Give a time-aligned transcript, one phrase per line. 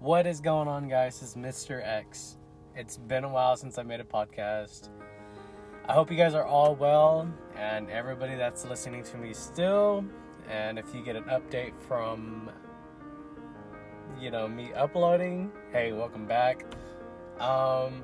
[0.00, 1.22] What is going on, guys?
[1.22, 1.82] It's Mr.
[1.82, 2.36] X.
[2.74, 4.90] It's been a while since I made a podcast.
[5.88, 10.04] I hope you guys are all well and everybody that's listening to me still.
[10.50, 12.50] And if you get an update from,
[14.20, 16.66] you know, me uploading, hey, welcome back.
[17.40, 18.02] Um,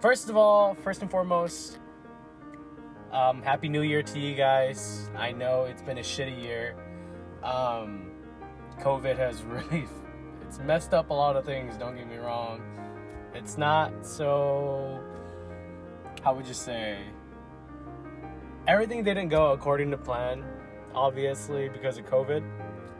[0.00, 1.80] first of all, first and foremost,
[3.12, 5.10] um, Happy New Year to you guys.
[5.16, 6.76] I know it's been a shitty year.
[7.42, 8.12] Um,
[8.78, 9.86] COVID has really
[10.52, 12.60] it's messed up a lot of things, don't get me wrong.
[13.32, 15.00] It's not so
[16.22, 16.98] how would you say
[18.68, 20.44] everything didn't go according to plan,
[20.94, 22.42] obviously because of COVID.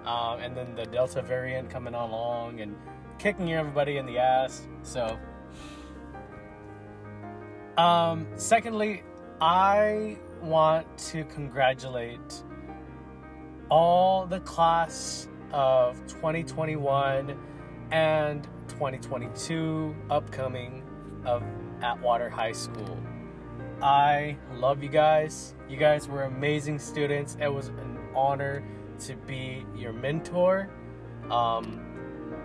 [0.07, 2.75] Um, and then the Delta variant coming along and
[3.19, 4.67] kicking everybody in the ass.
[4.83, 5.19] So
[7.77, 9.03] um, secondly,
[9.43, 12.45] I want to congratulate
[13.69, 17.39] all the class of 2021
[17.91, 20.83] and 2022 upcoming
[21.25, 21.43] of
[21.83, 22.99] Atwater High School.
[23.83, 25.55] I love you guys.
[25.69, 27.37] You guys were amazing students.
[27.41, 28.63] It was an honor
[29.01, 30.71] to be your mentor,
[31.31, 31.81] um,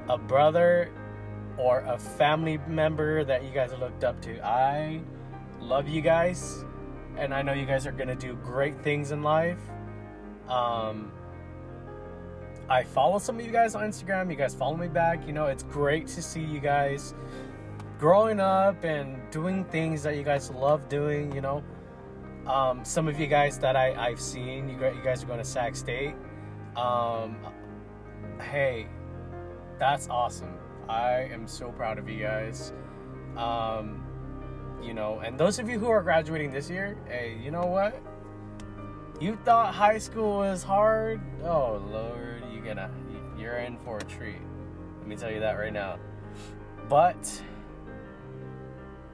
[0.09, 0.92] a brother,
[1.58, 4.44] or a family member that you guys looked up to.
[4.46, 5.02] I
[5.59, 6.64] love you guys
[7.18, 9.59] and I know you guys are gonna do great things in life.
[10.48, 11.12] Um,
[12.70, 14.30] I follow some of you guys on Instagram.
[14.30, 15.26] You guys follow me back.
[15.26, 17.14] You know, it's great to see you guys
[17.98, 21.34] growing up and doing things that you guys love doing.
[21.34, 21.64] You know,
[22.46, 25.46] um, some of you guys that I, I've seen, you, you guys are going to
[25.46, 26.16] Sac State.
[26.76, 27.38] Um,
[28.42, 28.88] hey,
[29.80, 30.54] that's awesome.
[30.90, 32.74] I am so proud of you guys.
[33.36, 34.04] Um,
[34.81, 38.02] you know, and those of you who are graduating this year, hey, you know what?
[39.20, 41.20] You thought high school was hard?
[41.44, 42.37] Oh Lord,
[42.68, 42.92] gonna
[43.38, 44.42] you're in for a treat.
[45.00, 45.98] Let me tell you that right now.
[46.90, 47.42] But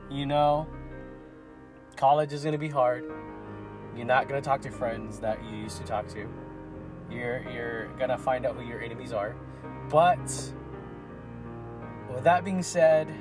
[0.09, 0.67] you know,
[1.95, 3.05] college is gonna be hard.
[3.95, 6.27] You're not gonna talk to friends that you used to talk to.
[7.09, 9.35] You're you're gonna find out who your enemies are.
[9.89, 10.53] But
[12.13, 13.13] with that being said,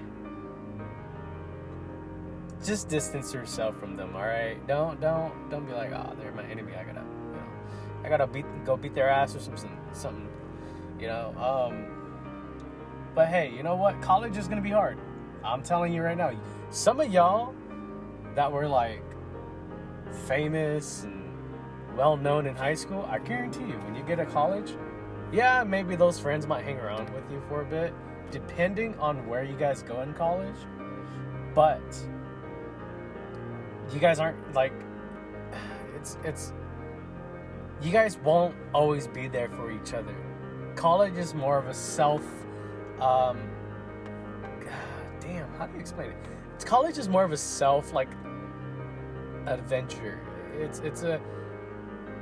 [2.65, 4.15] just distance yourself from them.
[4.15, 6.75] All right, don't don't don't be like, oh, they're my enemy.
[6.75, 7.45] I gotta, you know,
[8.05, 10.29] I gotta beat go beat their ass or something, something,
[11.03, 11.35] you know.
[11.37, 11.87] Um,
[13.15, 14.01] but hey, you know what?
[14.01, 14.99] College is gonna be hard.
[15.45, 16.31] I'm telling you right now.
[16.71, 17.55] Some of y'all
[18.37, 19.03] that were like
[20.27, 21.29] famous and
[21.97, 24.73] well known in high school, I guarantee you, when you get to college,
[25.33, 27.93] yeah, maybe those friends might hang around with you for a bit,
[28.31, 30.57] depending on where you guys go in college.
[31.55, 31.83] But
[33.93, 34.73] you guys aren't like
[35.97, 36.53] it's it's
[37.83, 40.15] you guys won't always be there for each other.
[40.77, 42.25] College is more of a self
[43.01, 43.39] um
[45.21, 46.17] damn, how do you explain it?
[46.55, 48.09] It's, college is more of a self like
[49.47, 50.21] adventure.
[50.59, 51.21] It's it's a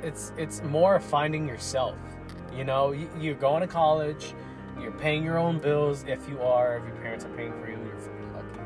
[0.01, 1.97] it's it's more finding yourself.
[2.55, 4.33] You know, you, you're going to college,
[4.79, 7.77] you're paying your own bills if you are, if your parents are paying for you,
[7.77, 8.59] you're freaking lucky.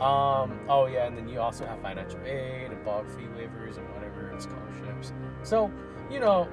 [0.00, 3.88] um, oh yeah, and then you also have financial aid and BOG fee waivers and
[3.94, 5.12] whatever and scholarships.
[5.42, 5.70] So,
[6.10, 6.48] you know,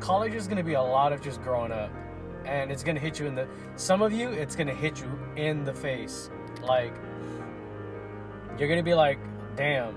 [0.00, 1.90] college is going to be a lot of just growing up,
[2.44, 3.46] and it's going to hit you in the.
[3.76, 6.30] Some of you, it's going to hit you in the face.
[6.62, 6.94] Like,
[8.58, 9.18] you're going to be like,
[9.56, 9.96] damn,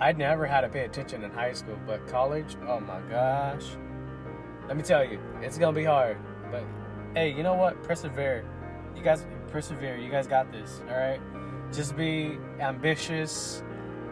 [0.00, 3.64] i'd never had to pay attention in high school, but college, oh my gosh.
[4.66, 6.18] Let me tell you, it's going to be hard.
[6.50, 6.64] But
[7.14, 7.82] hey, you know what?
[7.82, 8.44] Persevere.
[8.94, 9.96] You guys persevere.
[9.96, 11.20] You guys got this, all right?
[11.72, 13.62] Just be ambitious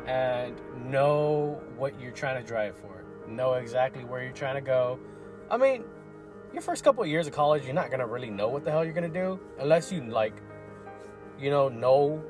[0.06, 2.96] and know what you're trying to drive for.
[3.29, 4.99] Know exactly where you're trying to go.
[5.51, 5.85] I mean,
[6.53, 8.85] your first couple of years of college, you're not gonna really know what the hell
[8.85, 10.35] you're gonna do unless you like,
[11.39, 12.23] you know, know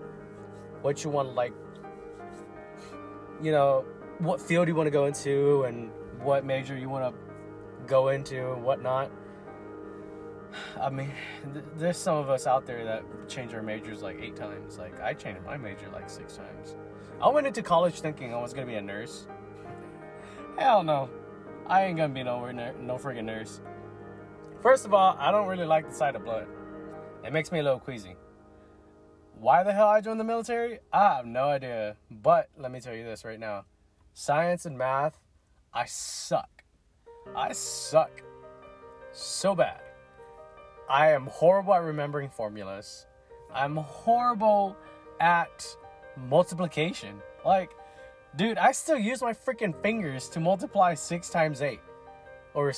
[0.83, 1.53] what you want, like,
[3.43, 3.85] you know,
[4.19, 5.91] what field you want to go into and
[6.23, 9.11] what major you want to go into and whatnot.
[10.81, 11.13] I mean,
[11.53, 14.79] th- there's some of us out there that change our majors like eight times.
[14.79, 16.77] Like I changed my major like six times.
[17.21, 19.27] I went into college thinking I was gonna be a nurse.
[20.59, 21.11] Hell no,
[21.67, 23.61] I ain't gonna be no no friggin' nurse.
[24.63, 26.47] First of all, I don't really like the sight of blood.
[27.25, 28.17] It makes me a little queasy.
[29.39, 30.79] Why the hell I joined the military?
[30.93, 31.97] I have no idea.
[32.11, 33.67] But let me tell you this right now:
[34.15, 35.23] science and math,
[35.75, 36.65] I suck.
[37.35, 38.23] I suck
[39.13, 39.81] so bad.
[40.89, 43.07] I am horrible at remembering formulas.
[43.53, 44.77] I'm horrible
[45.21, 45.67] at
[46.17, 47.21] multiplication.
[47.45, 47.71] Like,
[48.37, 51.81] dude, I still use my freaking fingers to multiply 6 times 8.
[52.55, 52.73] Or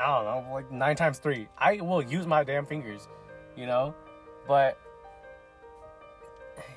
[0.00, 1.48] I don't know, like nine times three.
[1.58, 3.06] I will use my damn fingers,
[3.56, 3.94] you know,
[4.48, 4.78] but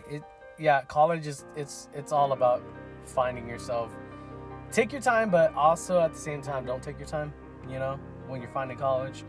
[0.09, 0.23] it,
[0.59, 2.61] yeah, college is it's it's all about
[3.05, 3.91] finding yourself.
[4.71, 7.33] Take your time, but also at the same time, don't take your time.
[7.69, 9.23] You know, when you're finding college.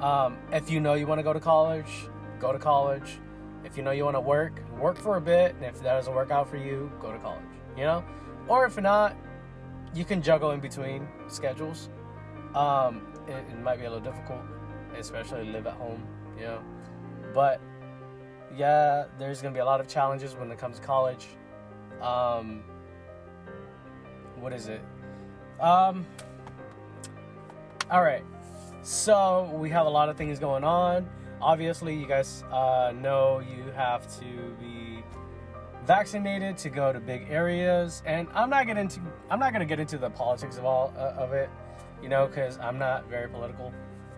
[0.00, 2.08] Um, if you know you want to go to college,
[2.38, 3.18] go to college.
[3.64, 5.54] If you know you want to work, work for a bit.
[5.56, 7.42] And if that doesn't work out for you, go to college.
[7.76, 8.04] You know,
[8.48, 9.16] or if not,
[9.94, 11.88] you can juggle in between schedules.
[12.54, 14.42] Um, it, it might be a little difficult,
[14.96, 16.06] especially live at home.
[16.36, 16.62] You know,
[17.34, 17.60] but
[18.56, 21.26] yeah, there's gonna be a lot of challenges when it comes to college.
[22.00, 22.62] Um,
[24.38, 24.82] what is it?
[25.60, 26.06] Um,
[27.90, 28.24] all right.
[28.82, 31.08] So we have a lot of things going on.
[31.40, 34.85] Obviously, you guys uh, know you have to be
[35.86, 39.00] vaccinated to go to big areas, and I'm not getting into
[39.30, 41.48] I'm not gonna get into the politics of all uh, of it,
[42.02, 43.72] you know, because I'm not very political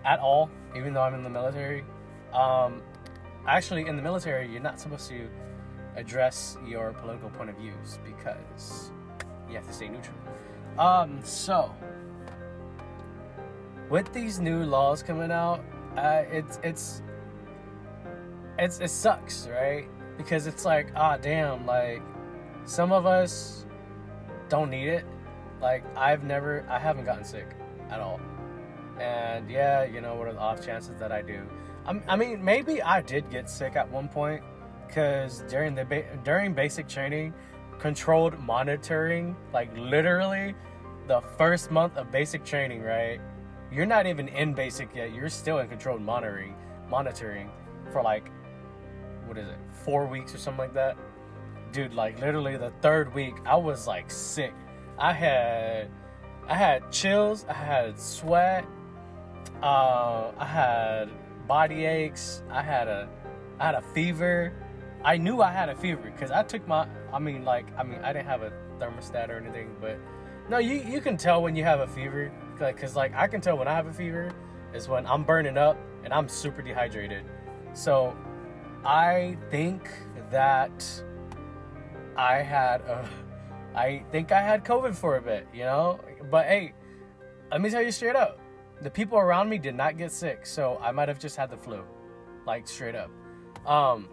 [0.05, 0.51] at all.
[0.77, 1.85] Even though I'm in the military,
[2.33, 2.83] um,
[3.47, 5.29] actually in the military, you're not supposed to
[5.97, 8.91] address your political point of views because
[9.49, 10.17] you have to stay neutral.
[10.79, 11.75] Um, so
[13.91, 15.65] with these new laws coming out,
[15.97, 17.03] uh, it's it's
[18.59, 19.89] it's it sucks, right?
[20.19, 22.03] Because it's like, ah, damn, like
[22.65, 23.65] some of us
[24.51, 25.07] don't need it.
[25.63, 27.47] Like I've never, I haven't gotten sick
[27.89, 28.21] at all,
[29.01, 31.41] and yeah, you know, what are the off chances that I do?
[31.87, 34.43] I'm, I mean, maybe I did get sick at one point
[34.87, 37.33] because during the ba- during basic training,
[37.79, 40.55] controlled monitoring, like literally
[41.07, 43.21] the first month of basic training, right?
[43.73, 45.15] You're not even in basic yet.
[45.15, 46.55] You're still in controlled monitoring,
[46.89, 47.51] monitoring
[47.93, 48.31] for like
[49.29, 50.97] what is it, four weeks or something like that.
[51.73, 54.55] Dude, like literally the third week, I was like sick.
[54.99, 55.89] I had,
[56.49, 57.45] I had chills.
[57.49, 58.65] I had sweat.
[59.63, 61.09] Uh, I had
[61.47, 62.43] body aches.
[62.51, 63.09] I had a,
[63.61, 64.53] I had a fever.
[65.05, 66.89] I knew I had a fever because I took my.
[67.13, 69.99] I mean, like, I mean, I didn't have a thermostat or anything, but
[70.49, 73.41] no, you you can tell when you have a fever like, because like I can
[73.41, 74.33] tell when I have a fever
[74.75, 77.25] is when I'm burning up and I'm super dehydrated.
[77.75, 78.17] So
[78.85, 79.91] I think
[80.31, 80.85] that
[82.17, 83.09] I had a,
[83.75, 86.01] I think I had COVID for a bit, you know.
[86.31, 86.73] But hey,
[87.51, 88.41] let me tell you straight up,
[88.83, 91.57] the people around me did not get sick, so I might have just had the
[91.57, 91.83] flu,
[92.47, 93.11] like straight up.
[93.67, 94.09] Um,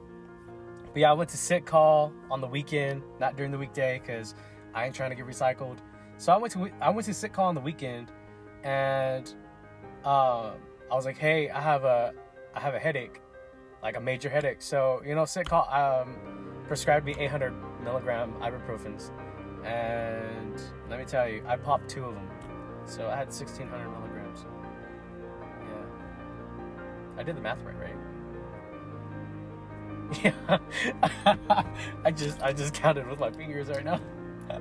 [0.94, 4.35] but yeah, I went to sick call on the weekend, not during the weekday, because
[4.73, 5.77] I ain't trying to get recycled.
[6.18, 8.11] So I went to I went to sick call on the weekend,
[8.63, 9.33] and
[10.03, 10.51] uh,
[10.91, 12.13] I was like, hey, I have a
[12.53, 13.21] I have a headache
[13.85, 14.63] like a major headache.
[14.63, 16.15] So, you know, call um,
[16.67, 17.53] prescribed me 800
[17.83, 19.11] milligram ibuprofens.
[19.63, 20.59] And
[20.89, 22.27] let me tell you, I popped two of them.
[22.85, 24.43] So I had 1600 milligrams.
[25.61, 27.19] Yeah.
[27.19, 27.95] I did the math right, right?
[30.23, 30.59] Yeah.
[32.05, 33.99] I just I just counted with my fingers right now.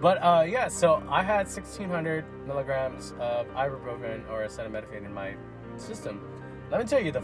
[0.00, 5.36] but uh, yeah, so I had 1600 milligrams of ibuprofen or acetaminophen in my
[5.76, 6.22] system.
[6.70, 7.22] Let me tell you, the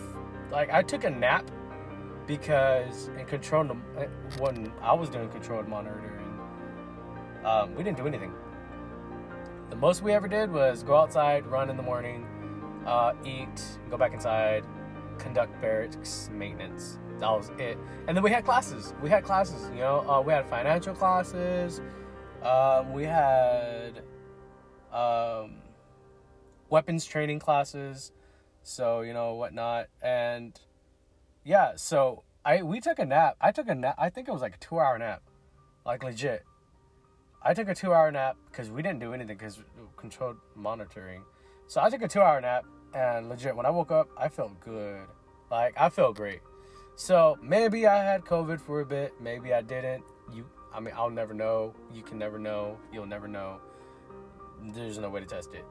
[0.50, 1.50] like I took a nap
[2.26, 3.70] because in controlled
[4.38, 6.38] when I was doing controlled monitoring,
[7.44, 8.32] um, we didn't do anything.
[9.70, 12.26] The most we ever did was go outside, run in the morning,
[12.87, 14.64] uh, eat, go back inside,
[15.19, 16.98] conduct barracks maintenance.
[17.20, 17.79] That was it.
[18.06, 18.94] And then we had classes.
[19.03, 19.70] We had classes.
[19.70, 21.81] You know, uh, we had financial classes.
[22.43, 24.03] Um, we had
[24.93, 25.56] um,
[26.69, 28.13] weapons training classes
[28.65, 29.89] so you know whatnot.
[30.03, 30.59] And
[31.44, 33.37] yeah so i we took a nap.
[33.41, 35.23] I took a nap i think it was like a two hour nap.
[35.87, 36.43] Like legit.
[37.43, 39.61] I took a two hour nap because we didn't do anything because
[39.97, 41.23] controlled monitoring.
[41.69, 44.59] So i took a two hour nap and legit when i woke up i felt
[44.61, 45.06] good.
[45.51, 46.41] Like i felt great.
[46.97, 49.13] So maybe i had covid for a bit.
[49.21, 50.03] Maybe i didn't.
[50.35, 51.75] You i mean i'll never know.
[51.93, 52.79] You can never know.
[52.93, 53.61] You'll never know.
[54.73, 55.67] There's no way to test it.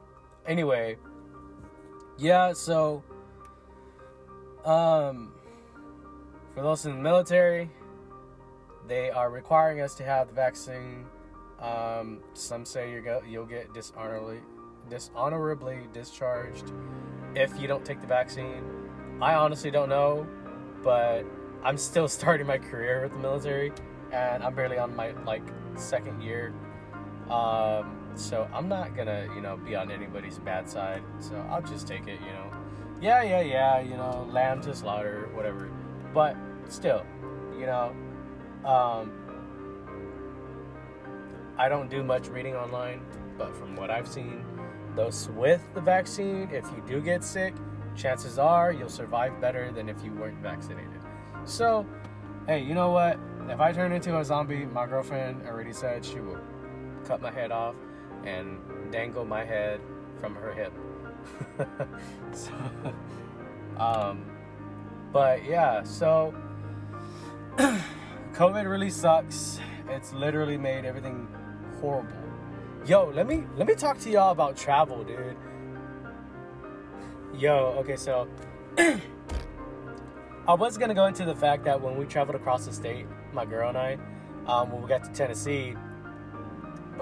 [0.46, 0.96] Anyway
[2.18, 3.02] yeah, so
[4.64, 5.32] um
[6.54, 7.68] for those in the military,
[8.86, 11.04] they are requiring us to have the vaccine.
[11.60, 14.40] Um, some say you go, you'll get dishonorably
[14.88, 16.70] dishonorably discharged
[17.34, 18.62] if you don't take the vaccine.
[19.20, 20.26] I honestly don't know,
[20.82, 21.24] but
[21.64, 23.72] I'm still starting my career with the military,
[24.12, 25.42] and I'm barely on my like
[25.74, 26.52] second year.
[27.28, 31.02] Um, so I'm not gonna, you know, be on anybody's bad side.
[31.18, 32.50] So I'll just take it, you know.
[33.00, 35.70] Yeah, yeah, yeah, you know, lamb to slaughter, whatever.
[36.12, 36.36] But
[36.68, 37.04] still,
[37.58, 37.94] you know,
[38.64, 39.12] um,
[41.58, 43.02] I don't do much reading online,
[43.36, 44.44] but from what I've seen,
[44.96, 47.54] those with the vaccine, if you do get sick,
[47.96, 51.00] chances are you'll survive better than if you weren't vaccinated.
[51.44, 51.86] So,
[52.46, 53.18] hey, you know what?
[53.48, 56.40] If I turn into a zombie, my girlfriend already said she will
[57.04, 57.74] cut my head off
[58.26, 59.80] and dangle my head
[60.20, 60.72] from her hip.
[62.32, 62.52] so,
[63.76, 64.24] um,
[65.12, 66.34] but yeah, so
[68.32, 69.60] COVID really sucks.
[69.88, 71.28] It's literally made everything
[71.80, 72.12] horrible.
[72.86, 75.36] Yo, let me let me talk to y'all about travel, dude.
[77.34, 78.28] Yo, okay, so
[78.78, 83.44] I was gonna go into the fact that when we traveled across the state, my
[83.44, 83.98] girl and I,
[84.46, 85.74] um, when we got to Tennessee,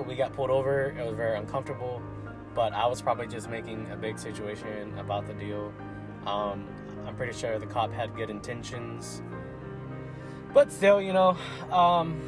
[0.06, 0.94] we got pulled over.
[0.98, 2.02] It was very uncomfortable,
[2.54, 5.72] but I was probably just making a big situation about the deal.
[6.26, 6.66] Um,
[7.06, 9.22] I'm pretty sure the cop had good intentions,
[10.54, 11.36] but still, you know,
[11.70, 12.20] um,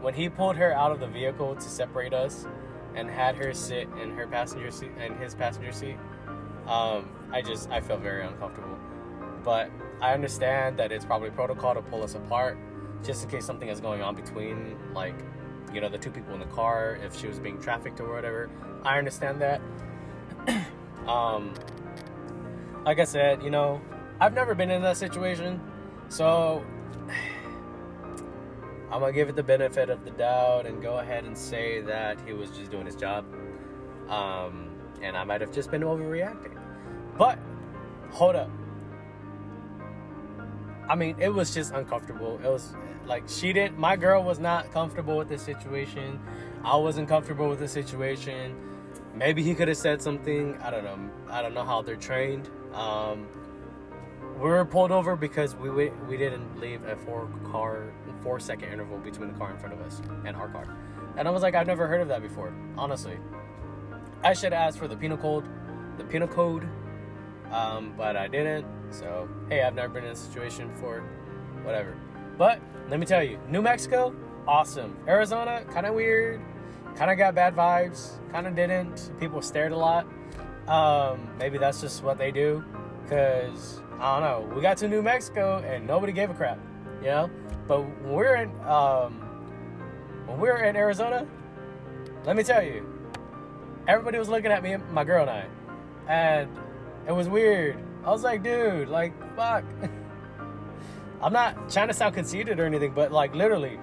[0.00, 2.46] when he pulled her out of the vehicle to separate us
[2.94, 5.96] and had her sit in her passenger seat in his passenger seat,
[6.66, 8.76] um, I just I felt very uncomfortable.
[9.44, 9.70] But
[10.00, 12.58] I understand that it's probably protocol to pull us apart,
[13.04, 15.14] just in case something is going on between like
[15.72, 18.50] you know the two people in the car if she was being trafficked or whatever.
[18.84, 19.60] I understand that.
[21.06, 21.54] um,
[22.84, 23.80] like I said, you know,
[24.20, 25.60] I've never been in that situation,
[26.08, 26.64] so
[28.90, 32.18] I'm gonna give it the benefit of the doubt and go ahead and say that
[32.26, 33.24] he was just doing his job.
[34.08, 34.70] Um,
[35.02, 36.58] and I might have just been overreacting.
[37.16, 37.38] But
[38.10, 38.50] hold up.
[40.88, 42.40] I mean, it was just uncomfortable.
[42.42, 42.74] It was
[43.06, 46.20] like she didn't my girl was not comfortable with the situation.
[46.64, 48.56] I wasn't comfortable with the situation.
[49.14, 50.56] Maybe he could have said something.
[50.62, 50.98] I don't know.
[51.28, 52.48] I don't know how they're trained.
[52.72, 53.26] Um,
[54.34, 57.92] we were pulled over because we we didn't leave a four car
[58.22, 60.76] four second interval between the car in front of us and our car.
[61.16, 63.18] And I was like, I've never heard of that before, honestly.
[64.22, 65.44] I should ask for the penal code,
[65.96, 66.68] the penal code,
[67.50, 68.66] um, but I didn't.
[68.90, 71.00] So hey, I've never been in a situation before,
[71.62, 71.96] whatever.
[72.36, 74.14] But let me tell you, New Mexico,
[74.46, 74.96] awesome.
[75.06, 76.40] Arizona, kind of weird,
[76.96, 79.10] kind of got bad vibes, kind of didn't.
[79.20, 80.06] People stared a lot.
[80.66, 82.64] Um, maybe that's just what they do,
[83.08, 84.54] cause I don't know.
[84.54, 86.58] We got to New Mexico and nobody gave a crap,
[87.00, 87.30] you know.
[87.66, 89.20] But when we're in um,
[90.26, 91.26] when we are in Arizona,
[92.24, 92.86] let me tell you,
[93.86, 95.46] everybody was looking at me, my girl and I,
[96.08, 96.50] and
[97.06, 97.78] it was weird.
[98.04, 99.64] I was like, dude, like, fuck.
[101.20, 103.78] I'm not trying to sound conceited or anything, but like literally,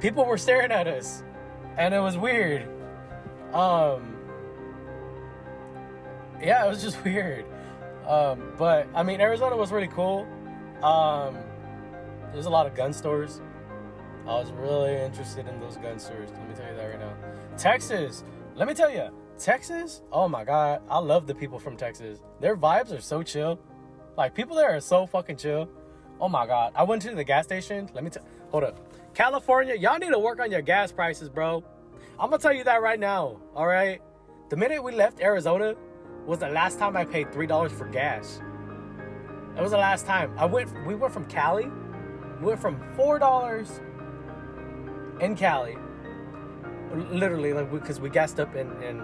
[0.00, 1.22] people were staring at us,
[1.78, 2.68] and it was weird.
[3.54, 4.16] Um,
[6.42, 7.46] yeah, it was just weird.
[8.06, 10.26] Um, but I mean, Arizona was really cool.
[10.82, 11.38] Um,
[12.32, 13.40] there's a lot of gun stores.
[14.26, 16.30] I was really interested in those gun stores.
[16.30, 17.14] Let me tell you that right now.
[17.56, 22.20] Texas, let me tell you, Texas, oh my God, I love the people from Texas.
[22.40, 23.58] Their vibes are so chill.
[24.16, 25.68] Like, people there are so fucking chill.
[26.20, 26.72] Oh my God.
[26.76, 27.90] I went to the gas station.
[27.92, 28.78] Let me tell, hold up.
[29.14, 31.64] California, y'all need to work on your gas prices, bro.
[32.18, 34.00] I'm gonna tell you that right now, all right?
[34.50, 35.74] The minute we left Arizona
[36.26, 38.40] was the last time I paid $3 for gas.
[39.54, 40.32] That was the last time.
[40.38, 41.70] I went, we went from Cali,
[42.40, 43.80] we went from $4
[45.20, 45.76] in Cali,
[46.94, 49.02] literally, like, because we, we gassed up in, in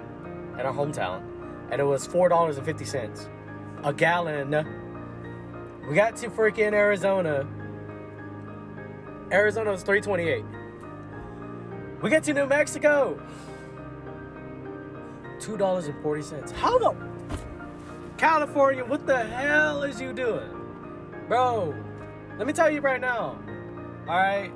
[0.59, 1.23] in our hometown,
[1.71, 3.29] and it was four dollars and fifty cents
[3.85, 4.51] a gallon.
[5.89, 7.47] We got to freaking Arizona.
[9.33, 10.45] Arizona was three twenty eight.
[12.03, 13.21] We get to New Mexico.
[15.39, 16.53] Two dollars and forty cents.
[16.53, 16.95] How the
[18.19, 18.85] California?
[18.85, 20.51] What the hell is you doing,
[21.29, 21.75] bro?
[22.37, 23.39] Let me tell you right now.
[24.09, 24.51] All right,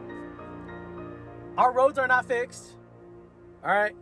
[1.56, 2.76] our roads are not fixed.
[3.64, 3.96] All right,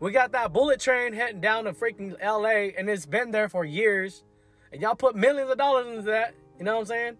[0.00, 3.64] we got that bullet train heading down to freaking LA, and it's been there for
[3.64, 4.24] years.
[4.72, 6.34] And y'all put millions of dollars into that.
[6.58, 7.16] You know what I'm saying?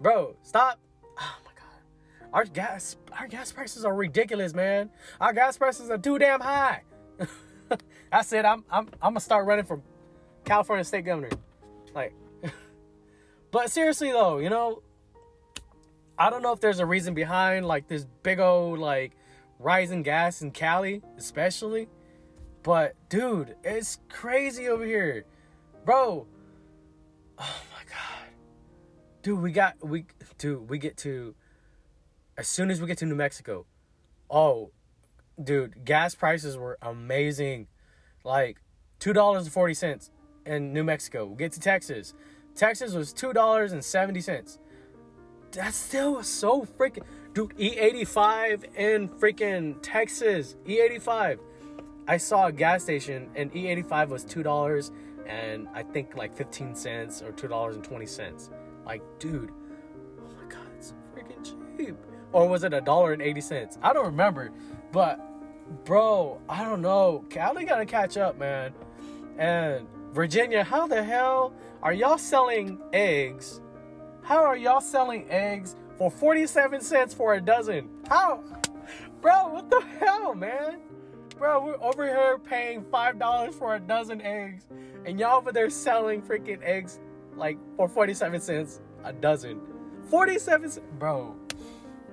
[0.00, 0.78] Bro, stop.
[1.18, 2.30] Oh my god.
[2.32, 4.90] Our gas our gas prices are ridiculous, man.
[5.20, 6.82] Our gas prices are too damn high.
[8.12, 9.80] I said I'm I'm I'm gonna start running for
[10.44, 11.30] California state governor.
[11.94, 12.14] Like
[13.50, 14.82] But seriously though, you know,
[16.18, 19.12] I don't know if there's a reason behind like this big old like
[19.58, 21.88] rising gas in Cali, especially.
[22.62, 25.24] But dude, it's crazy over here.
[25.84, 26.26] Bro.
[27.38, 28.30] Oh my god.
[29.22, 30.06] Dude, we got we
[30.38, 31.34] dude, we get to
[32.36, 33.66] as soon as we get to New Mexico.
[34.28, 34.72] Oh,
[35.42, 37.68] dude, gas prices were amazing.
[38.24, 38.58] Like
[39.00, 40.10] $2.40
[40.44, 41.26] in New Mexico.
[41.26, 42.14] We get to Texas.
[42.54, 44.58] Texas was $2.70.
[45.56, 50.56] That's still was so freaking Dude, E85 in freaking Texas.
[50.66, 51.38] E85.
[52.08, 54.92] I saw a gas station and E85 was two dollars
[55.26, 58.50] and I think like fifteen cents or two dollars and twenty cents.
[58.84, 59.50] Like, dude,
[60.18, 61.96] oh my god, it's so freaking cheap.
[62.32, 63.78] Or was it a dollar and eighty cents?
[63.82, 64.52] I don't remember,
[64.92, 65.20] but
[65.84, 67.24] bro, I don't know.
[67.28, 68.72] Cali gotta catch up, man.
[69.36, 73.60] And Virginia, how the hell are y'all selling eggs?
[74.26, 77.88] How are y'all selling eggs for 47 cents for a dozen?
[78.08, 78.42] How?
[79.20, 80.80] Bro, what the hell, man?
[81.38, 84.66] Bro, we're over here paying $5 for a dozen eggs,
[85.04, 86.98] and y'all over there selling freaking eggs
[87.36, 89.60] like for 47 cents a dozen.
[90.10, 90.86] 47 cents.
[90.98, 91.36] Bro,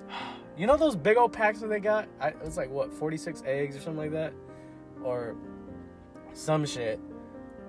[0.56, 2.06] you know those big old packs that they got?
[2.20, 4.32] I, it was like, what, 46 eggs or something like that?
[5.02, 5.34] Or
[6.32, 7.00] some shit.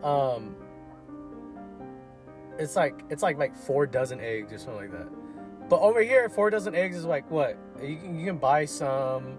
[0.04, 0.56] Um,
[2.58, 5.08] it's like it's like like four dozen eggs or something like that.
[5.70, 7.58] But over here, four dozen eggs is like what?
[7.82, 9.38] You can you can buy some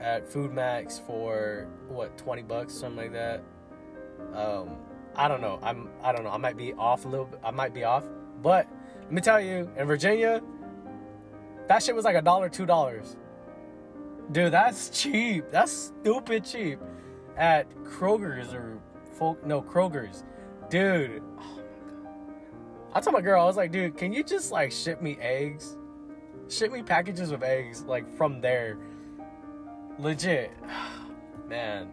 [0.00, 3.42] at FoodMaxx for what twenty bucks, something like that.
[4.34, 4.76] Um,
[5.14, 5.58] I don't know.
[5.62, 6.30] I'm I don't know.
[6.30, 7.40] I might be off a little bit.
[7.44, 8.04] I might be off,
[8.42, 8.68] but
[9.02, 10.42] let me tell you, in Virginia,
[11.68, 13.16] that shit was like a dollar, two dollars.
[14.32, 15.44] Dude, that's cheap.
[15.50, 16.80] That's stupid cheap.
[17.36, 18.78] At Kroger's or
[19.12, 20.24] folk, no Kroger's,
[20.70, 21.22] dude.
[22.96, 25.76] I told my girl, I was like, dude, can you just like ship me eggs?
[26.48, 28.78] Ship me packages of eggs, like from there.
[29.98, 30.50] Legit.
[31.46, 31.92] man.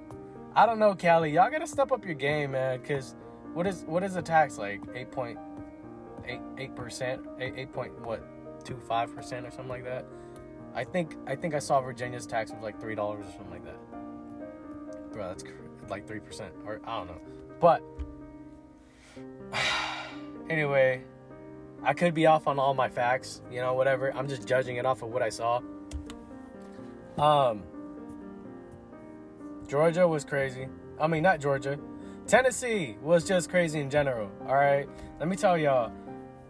[0.56, 1.30] I don't know, Cali.
[1.30, 2.82] Y'all gotta step up your game, man.
[2.84, 3.16] Cause
[3.54, 4.80] what is what is the tax like?
[4.96, 5.38] Eight point
[6.26, 7.28] eight eight percent?
[7.38, 8.24] Eight eight point what?
[8.64, 10.06] Two five percent or something like that.
[10.74, 13.66] I think I think I saw Virginia's tax was like three dollars or something like
[13.66, 15.12] that.
[15.12, 15.44] Bro, that's
[15.90, 17.22] like three percent or I don't know.
[17.60, 17.84] But
[20.54, 21.02] Anyway,
[21.82, 24.14] I could be off on all my facts, you know, whatever.
[24.14, 25.62] I'm just judging it off of what I saw.
[27.18, 27.64] Um,
[29.68, 30.68] Georgia was crazy.
[31.00, 31.80] I mean, not Georgia.
[32.28, 34.30] Tennessee was just crazy in general.
[34.48, 34.88] All right,
[35.20, 35.92] let me tell y'all.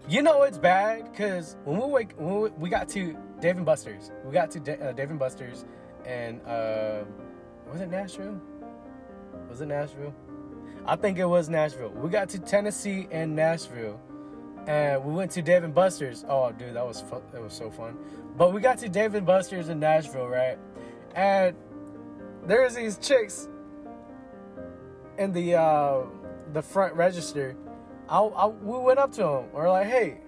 [0.09, 3.65] You know it's bad because when we wake, when we, we, got to Dave and
[3.65, 5.63] Buster's, we got to D- uh, Dave and Buster's,
[6.05, 7.05] and uh,
[7.71, 8.37] was it Nashville?
[9.49, 10.13] Was it Nashville?
[10.85, 11.89] I think it was Nashville.
[11.89, 13.99] We got to Tennessee and Nashville,
[14.67, 16.25] and we went to Dave and Buster's.
[16.27, 17.21] Oh, dude, that was fun.
[17.33, 17.97] It was so fun.
[18.37, 20.57] But we got to Dave and Buster's in Nashville, right?
[21.15, 21.55] And
[22.45, 23.47] there's these chicks
[25.17, 26.01] in the uh,
[26.51, 27.55] the front register.
[28.09, 29.45] I, I, we went up to them.
[29.53, 30.19] We're like, hey,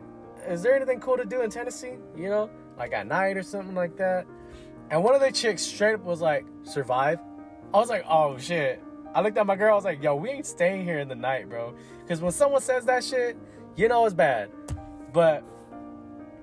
[0.48, 1.96] is there anything cool to do in Tennessee?
[2.16, 4.26] You know, like at night or something like that.
[4.90, 7.20] And one of the chicks straight up was like, survive.
[7.74, 8.82] I was like, oh shit.
[9.16, 9.72] I looked at my girl.
[9.72, 12.62] I was like, "Yo, we ain't staying here in the night, bro." Because when someone
[12.62, 13.38] says that shit,
[13.78, 14.52] you know it's bad.
[15.14, 15.42] But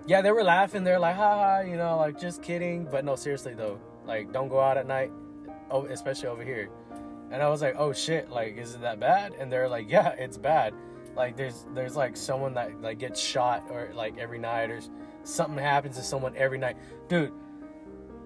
[0.06, 0.82] yeah, they were laughing.
[0.82, 2.88] They're like, "Ha ha," you know, like just kidding.
[2.90, 5.12] But no, seriously though, like don't go out at night,
[5.70, 6.70] oh, especially over here.
[7.30, 10.08] And I was like, "Oh shit, like is it that bad?" And they're like, "Yeah,
[10.18, 10.72] it's bad.
[11.14, 14.80] Like there's there's like someone that like gets shot or like every night or
[15.24, 17.34] something happens to someone every night, dude."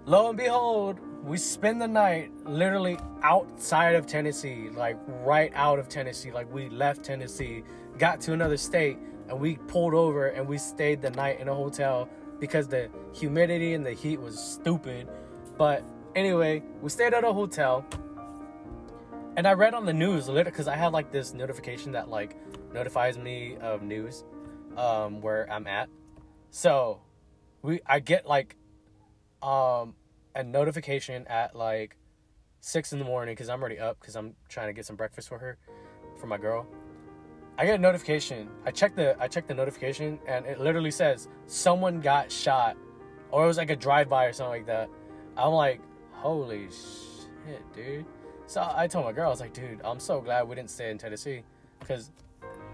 [0.04, 5.88] Lo and behold, we spend the night literally outside of Tennessee, like right out of
[5.88, 6.30] Tennessee.
[6.30, 7.64] Like we left Tennessee,
[7.98, 8.96] got to another state,
[9.28, 12.08] and we pulled over and we stayed the night in a hotel
[12.38, 15.08] because the humidity and the heat was stupid.
[15.58, 15.82] But
[16.14, 17.84] anyway, we stayed at a hotel.
[19.36, 22.36] And I read on the news, because I had like this notification that like
[22.72, 24.22] notifies me of news
[24.76, 25.88] um, where I'm at.
[26.50, 27.00] So
[27.62, 28.54] we I get like
[29.42, 29.94] um
[30.36, 31.96] a notification at like
[32.60, 35.28] six in the morning because I'm already up because I'm trying to get some breakfast
[35.28, 35.56] for her,
[36.20, 36.66] for my girl.
[37.58, 38.48] I get a notification.
[38.66, 42.76] I check the I check the notification and it literally says someone got shot,
[43.30, 44.90] or it was like a drive by or something like that.
[45.36, 45.80] I'm like,
[46.12, 48.04] holy shit, dude.
[48.46, 50.90] So I told my girl, I was like, dude, I'm so glad we didn't stay
[50.90, 51.42] in Tennessee,
[51.80, 52.12] because,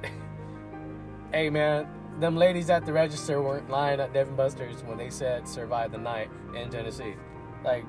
[1.33, 1.87] hey man,
[2.21, 5.93] them ladies at the register weren't lying at Dave and Buster's when they said survive
[5.93, 7.15] the night in Tennessee.
[7.65, 7.85] Like,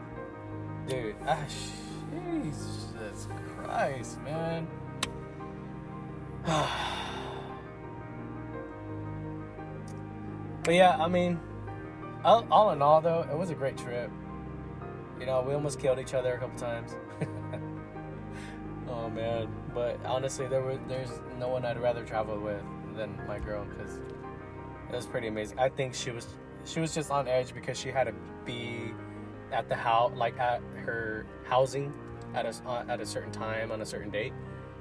[0.88, 1.46] dude, ah,
[2.42, 4.68] Jesus Christ, man.
[10.64, 11.40] but yeah, I mean,
[12.24, 14.12] all, all, in all, though, it was a great trip.
[15.20, 16.96] You know, we almost killed each other a couple times.
[18.90, 22.62] oh man, but honestly, there was there's no one I'd rather travel with
[22.96, 25.58] than my girl because it was pretty amazing.
[25.60, 26.28] I think she was
[26.66, 28.14] she was just on edge because she had to
[28.46, 28.94] be
[29.54, 31.94] at the house, like at her housing
[32.34, 34.34] at a uh, at a certain time on a certain date.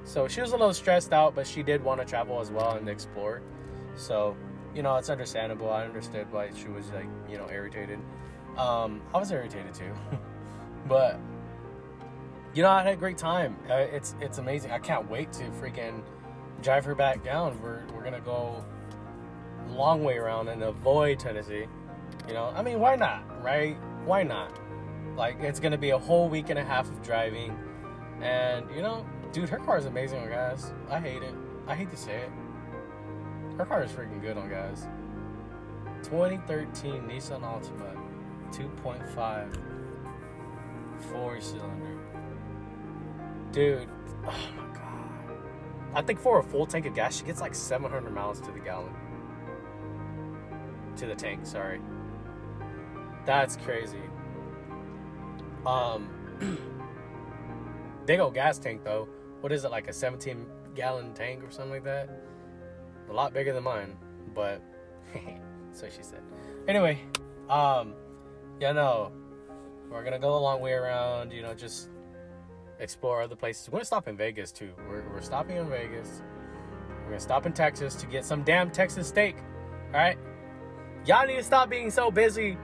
[0.05, 2.73] So she was a little stressed out, but she did want to travel as well
[2.73, 3.43] and explore.
[3.95, 4.37] So
[4.75, 5.71] you know, it's understandable.
[5.71, 8.01] I understood why she was like you know irritated.
[8.57, 9.93] Um, I was irritated too,
[10.89, 11.21] but
[12.55, 13.57] you know, I had a great time.
[13.71, 14.73] Uh, it's it's amazing.
[14.73, 16.03] I can't wait to freaking
[16.63, 17.61] drive her back down.
[17.63, 18.65] We're we're gonna go
[19.69, 21.67] long way around and avoid Tennessee.
[22.29, 23.77] You know, I mean, why not, right?
[24.05, 24.59] Why not?
[25.17, 27.57] Like, it's gonna be a whole week and a half of driving,
[28.21, 30.73] and you know, dude, her car is amazing on gas.
[30.89, 31.35] I hate it.
[31.67, 32.31] I hate to say it.
[33.59, 34.87] Her car is freaking good on gas.
[36.03, 37.97] 2013 Nissan Altima,
[38.51, 39.59] 2.5,
[41.11, 41.99] four cylinder.
[43.53, 43.89] Dude,
[44.27, 44.83] oh my god.
[45.95, 48.61] I think for a full tank of gas, she gets like 700 miles to the
[48.61, 48.95] gallon.
[50.97, 51.81] To the tank, sorry.
[53.25, 53.99] That's crazy.
[55.65, 56.09] Um,
[58.07, 59.09] big old gas tank though.
[59.41, 62.09] What is it like a 17 gallon tank or something like that?
[63.09, 63.97] A lot bigger than mine,
[64.35, 64.63] but
[65.73, 66.23] so she said.
[66.67, 67.01] Anyway,
[67.49, 67.95] um,
[68.61, 69.13] yeah, no,
[69.91, 71.33] we're gonna go a long way around.
[71.33, 71.91] You know, just
[72.79, 73.69] explore other places.
[73.69, 74.73] We're gonna stop in Vegas too.
[74.89, 76.23] We're, we're stopping in Vegas.
[77.05, 79.37] We're gonna stop in Texas to get some damn Texas steak.
[79.89, 80.19] All right,
[81.05, 82.57] y'all need to stop being so busy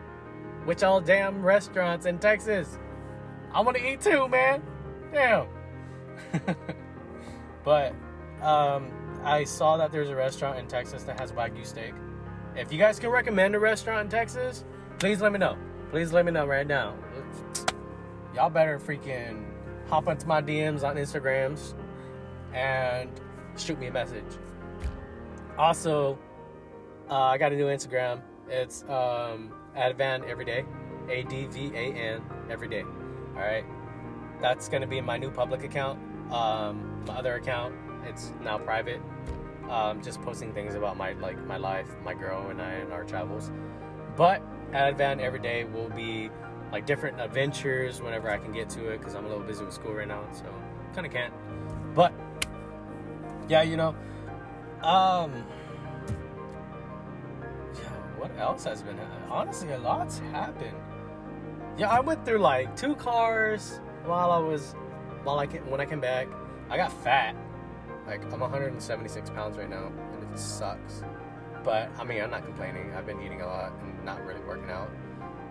[0.68, 2.78] with y'all damn restaurants in Texas.
[3.54, 4.62] I want to eat too, man.
[5.14, 5.46] Damn.
[7.64, 7.94] but
[8.42, 8.92] um,
[9.24, 11.94] I saw that there's a restaurant in Texas that has Wagyu steak.
[12.54, 14.66] If you guys can recommend a restaurant in Texas,
[14.98, 15.56] please let me know.
[15.90, 16.94] Please let me know right now.
[18.34, 19.46] Y'all better freaking
[19.88, 21.72] hop into my DMs on Instagrams
[22.52, 23.08] and
[23.56, 24.36] shoot me a message.
[25.56, 26.18] Also,
[27.10, 28.20] uh, I got a new Instagram.
[28.50, 30.64] It's um, Advan Everyday,
[31.08, 32.82] A D V A N Everyday.
[32.82, 33.64] All right,
[34.40, 36.00] that's gonna be my new public account.
[36.32, 39.00] Um, my other account, it's now private.
[39.70, 43.04] Um, just posting things about my like my life, my girl and I, and our
[43.04, 43.52] travels.
[44.16, 46.30] But Advan Everyday will be
[46.72, 49.72] like different adventures whenever I can get to it because I'm a little busy with
[49.72, 50.44] school right now, so
[50.94, 51.32] kind of can't.
[51.94, 52.12] But
[53.48, 53.94] yeah, you know,
[54.82, 55.44] um,
[58.38, 58.98] else has been?
[59.28, 60.76] Honestly, a lot's happened.
[61.76, 64.74] Yeah, I went through like two cars while I was
[65.22, 66.28] while I came, when I came back.
[66.70, 67.36] I got fat.
[68.06, 71.02] Like I'm 176 pounds right now, and it sucks.
[71.62, 72.92] But I mean, I'm not complaining.
[72.94, 74.90] I've been eating a lot and not really working out.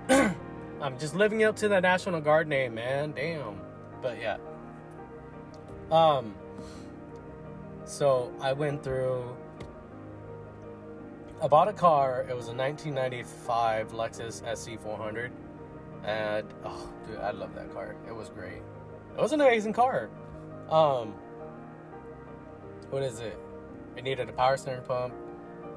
[0.82, 3.12] I'm just living up to the National Guard name, man.
[3.12, 3.60] Damn.
[4.02, 4.38] But yeah.
[5.92, 6.36] Um.
[7.86, 9.36] So I went through.
[11.40, 12.26] I bought a car.
[12.28, 15.30] It was a 1995 Lexus SC400,
[16.04, 17.96] and oh, dude, I love that car.
[18.08, 18.62] It was great.
[19.16, 20.10] It was an amazing car.
[20.70, 21.14] Um.
[22.90, 23.38] What is it?
[23.98, 25.14] It needed a power steering pump,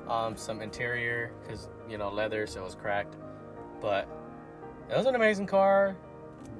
[0.08, 3.16] um, some interior because you know leather, so it was cracked.
[3.80, 4.08] But
[4.90, 5.96] it was an amazing car.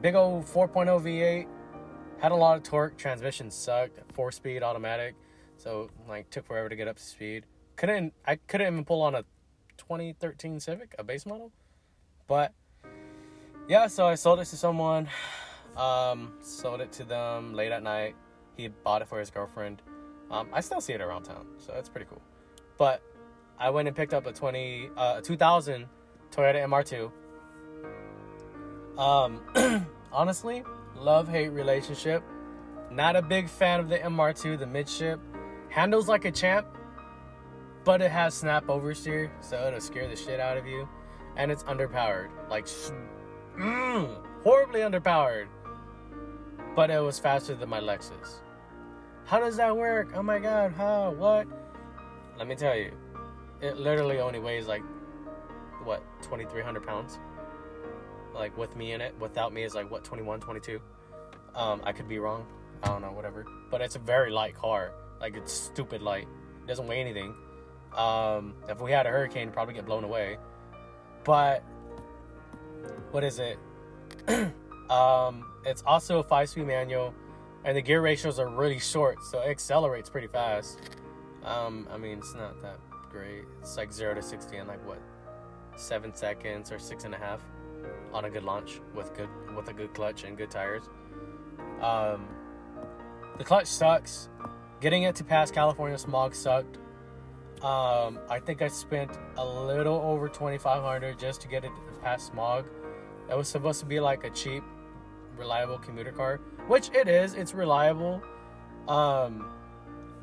[0.03, 1.47] Big old 4.0 V8.
[2.19, 2.97] Had a lot of torque.
[2.97, 4.01] Transmission sucked.
[4.13, 5.15] Four speed automatic.
[5.57, 7.45] So like took forever to get up to speed.
[7.81, 9.23] Couldn't I couldn't even pull on a
[9.79, 11.51] 2013 Civic, a base model.
[12.29, 12.53] But
[13.69, 15.09] yeah, so I sold it to someone.
[15.77, 18.17] Um, sold it to them late at night.
[18.55, 19.81] He bought it for his girlfriend.
[20.31, 22.21] Um, I still see it around town, so that's pretty cool.
[22.77, 23.01] But
[23.59, 25.87] I went and picked up a 20, uh, 2000
[26.31, 27.11] Toyota MR2
[29.01, 29.41] um,
[30.13, 30.63] honestly,
[30.95, 32.23] love hate relationship.
[32.91, 35.19] Not a big fan of the MR2, the midship.
[35.71, 36.67] Handles like a champ,
[37.85, 40.89] but it has snap oversteer, so it'll scare the shit out of you.
[41.37, 42.29] And it's underpowered.
[42.49, 42.67] Like,
[43.57, 45.47] mm, horribly underpowered.
[46.75, 48.41] But it was faster than my Lexus.
[49.25, 50.13] How does that work?
[50.15, 51.13] Oh my god, how?
[51.13, 51.47] What?
[52.39, 52.93] Let me tell you,
[53.61, 54.83] it literally only weighs like,
[55.85, 57.19] what, 2,300 pounds?
[58.35, 59.15] like with me in it.
[59.19, 60.81] Without me is like what 21, 22.
[61.55, 62.47] Um, I could be wrong.
[62.83, 63.45] I don't know, whatever.
[63.71, 64.93] But it's a very light car.
[65.21, 66.27] Like it's stupid light.
[66.65, 67.35] It doesn't weigh anything.
[67.97, 70.39] Um, if we had a hurricane, probably get blown away.
[71.25, 71.63] But
[73.11, 73.59] what is it?
[74.91, 77.15] um, it's also a five-speed manual,
[77.65, 80.79] and the gear ratios are really short, so it accelerates pretty fast.
[81.45, 82.79] Um, I mean, it's not that
[83.11, 83.45] great.
[83.61, 85.01] It's like zero to sixty in like what,
[85.77, 87.41] seven seconds or six and a half
[88.13, 90.85] on a good launch with good with a good clutch and good tires.
[91.81, 92.29] Um,
[93.39, 94.29] the clutch sucks.
[94.81, 96.79] Getting it to pass California smog sucked.
[97.63, 101.71] Um, I think I spent a little over twenty five hundred just to get it
[102.03, 102.65] past smog.
[103.31, 104.65] It was supposed to be like a cheap,
[105.37, 107.35] reliable commuter car, which it is.
[107.35, 108.23] It's reliable.
[108.89, 109.47] Um,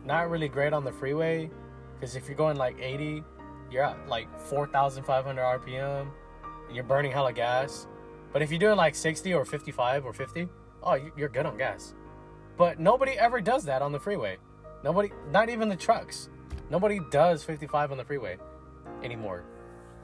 [0.04, 1.50] not really great on the freeway
[1.94, 3.24] because if you're going like 80,
[3.72, 6.08] you're at like 4,500 RPM
[6.68, 7.88] and you're burning hella gas.
[8.34, 10.50] But if you're doing like 60 or 55 or 50,
[10.84, 11.94] oh, you- you're good on gas.
[12.58, 14.38] But nobody ever does that on the freeway.
[14.84, 16.30] Nobody, not even the trucks.
[16.70, 18.38] Nobody does 55 on the freeway
[19.04, 19.44] anymore.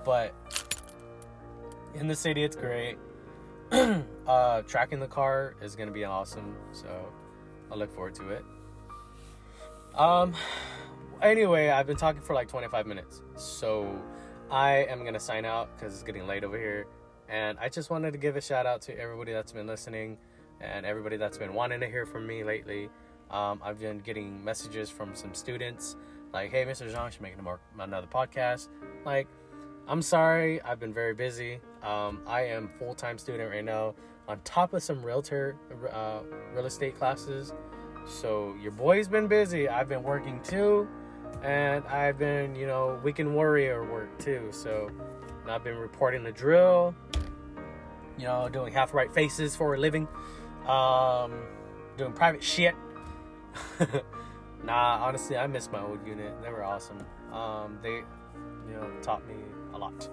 [0.06, 0.34] But
[1.96, 2.98] in the city, it's great.
[4.28, 6.56] uh, tracking the car is gonna be awesome.
[6.72, 6.88] So
[7.72, 8.46] I look forward to it.
[9.96, 10.34] Um.
[11.22, 13.98] Anyway, I've been talking for like 25 minutes, so
[14.52, 16.86] I am gonna sign out because it's getting late over here.
[17.30, 20.18] And I just wanted to give a shout out to everybody that's been listening
[20.60, 22.90] and everybody that's been wanting to hear from me lately.
[23.32, 25.96] Um, I've been getting messages from some students
[26.34, 26.92] like, "Hey, Mr.
[26.92, 27.36] Zhang, should make
[27.80, 28.70] another podcast."
[29.06, 29.28] Like,
[29.88, 31.60] I'm sorry, I've been very busy.
[31.82, 33.96] Um, I am full time student right now,
[34.28, 35.56] on top of some realtor
[35.92, 36.20] uh,
[36.54, 37.54] real estate classes.
[38.06, 39.68] So your boy's been busy.
[39.70, 40.88] I've been working too,
[41.44, 44.50] and I've been, you know, weekend warrior work too.
[44.52, 44.90] So
[45.48, 46.96] I've been reporting the drill.
[48.18, 50.08] You know, doing half right faces for a living.
[50.68, 51.34] Um,
[51.98, 52.76] doing private shit.
[54.64, 56.34] nah, honestly, I miss my old unit.
[56.42, 57.00] They were awesome.
[57.32, 58.04] Um, they,
[58.68, 59.36] you know, taught me
[59.74, 60.10] a lot.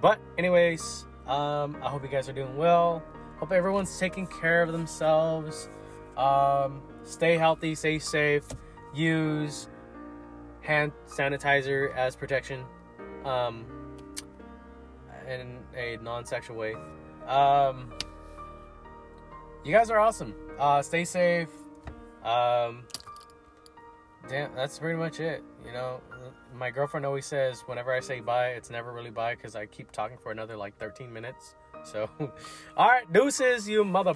[0.00, 3.02] But anyways, um, I hope you guys are doing well.
[3.38, 5.68] Hope everyone's taking care of themselves.
[6.16, 8.44] Um, stay healthy, stay safe.
[8.94, 9.68] Use
[10.60, 12.64] hand sanitizer as protection.
[13.24, 13.64] Um,
[15.30, 16.74] in a non-sexual way.
[17.26, 17.92] Um,
[19.64, 20.34] you guys are awesome.
[20.58, 21.48] Uh, stay safe.
[22.24, 22.84] Um,
[24.28, 25.42] damn, that's pretty much it.
[25.64, 26.00] You know,
[26.54, 29.92] my girlfriend always says whenever I say bye, it's never really bye because I keep
[29.92, 31.54] talking for another like 13 minutes.
[31.84, 32.08] So,
[32.76, 34.14] all right, deuces, you mother.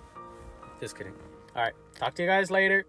[0.81, 1.14] Just kidding.
[1.57, 2.87] All right, talk to you guys later.